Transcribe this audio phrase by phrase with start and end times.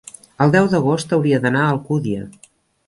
[0.45, 2.29] El deu d'agost hauria d'anar a Alcúdia.